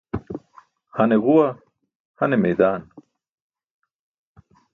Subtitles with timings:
[0.95, 1.49] Hane guẏa,
[2.19, 2.81] hane maidan.